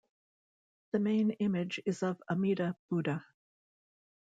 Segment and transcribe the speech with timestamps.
[0.93, 3.23] The main image is of Amida Buddha.